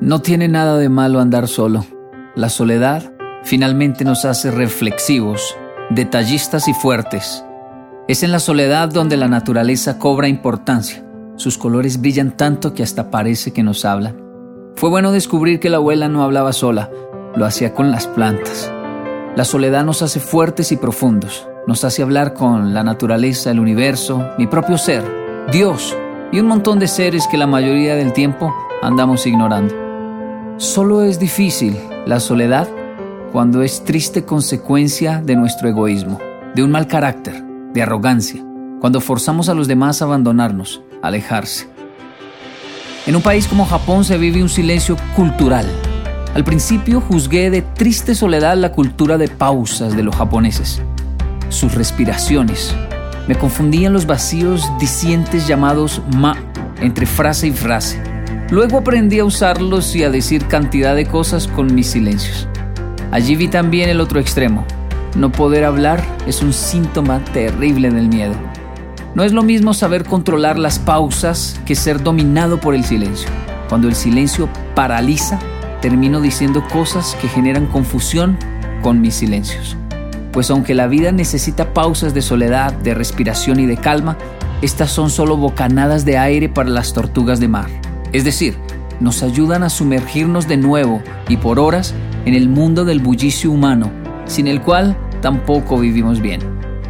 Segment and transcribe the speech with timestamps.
[0.00, 1.84] No tiene nada de malo andar solo.
[2.36, 3.12] La soledad
[3.42, 5.56] finalmente nos hace reflexivos,
[5.90, 7.44] detallistas y fuertes.
[8.06, 11.04] Es en la soledad donde la naturaleza cobra importancia.
[11.34, 14.22] Sus colores brillan tanto que hasta parece que nos hablan.
[14.76, 16.90] Fue bueno descubrir que la abuela no hablaba sola,
[17.34, 18.72] lo hacía con las plantas.
[19.34, 24.24] La soledad nos hace fuertes y profundos, nos hace hablar con la naturaleza, el universo,
[24.38, 25.02] mi propio ser,
[25.50, 25.96] Dios
[26.30, 29.87] y un montón de seres que la mayoría del tiempo andamos ignorando.
[30.58, 32.68] Solo es difícil la soledad
[33.30, 36.18] cuando es triste consecuencia de nuestro egoísmo,
[36.56, 38.44] de un mal carácter, de arrogancia,
[38.80, 41.68] cuando forzamos a los demás a abandonarnos, a alejarse.
[43.06, 45.64] En un país como Japón se vive un silencio cultural.
[46.34, 50.82] Al principio juzgué de triste soledad la cultura de pausas de los japoneses,
[51.50, 52.74] sus respiraciones.
[53.28, 56.34] Me confundían los vacíos disientes llamados ma
[56.80, 58.17] entre frase y frase.
[58.50, 62.48] Luego aprendí a usarlos y a decir cantidad de cosas con mis silencios.
[63.10, 64.64] Allí vi también el otro extremo.
[65.16, 68.34] No poder hablar es un síntoma terrible del miedo.
[69.14, 73.28] No es lo mismo saber controlar las pausas que ser dominado por el silencio.
[73.68, 75.38] Cuando el silencio paraliza,
[75.82, 78.38] termino diciendo cosas que generan confusión
[78.80, 79.76] con mis silencios.
[80.32, 84.16] Pues aunque la vida necesita pausas de soledad, de respiración y de calma,
[84.62, 87.87] estas son solo bocanadas de aire para las tortugas de mar.
[88.12, 88.56] Es decir,
[89.00, 93.90] nos ayudan a sumergirnos de nuevo y por horas en el mundo del bullicio humano,
[94.26, 96.40] sin el cual tampoco vivimos bien.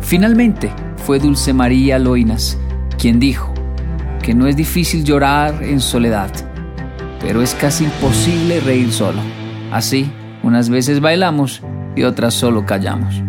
[0.00, 0.70] Finalmente,
[1.04, 2.58] fue Dulce María Loinas
[2.98, 3.52] quien dijo
[4.22, 6.30] que no es difícil llorar en soledad,
[7.20, 9.20] pero es casi imposible reír solo.
[9.70, 10.10] Así,
[10.42, 11.62] unas veces bailamos
[11.94, 13.22] y otras solo callamos.